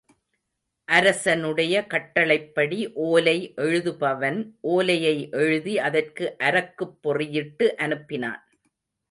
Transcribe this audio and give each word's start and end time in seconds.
அரசனுடைய 0.87 1.85
கட்டளைப்படி 1.85 2.93
ஓலை 2.93 3.53
எழுதுபவன் 3.57 4.39
ஓலையை 4.61 5.29
எழுதி 5.31 5.79
அதற்கு 5.79 6.35
அரக்குப் 6.39 6.97
பொறியிட்டு 7.07 7.73
அனுப்பினான். 7.77 8.41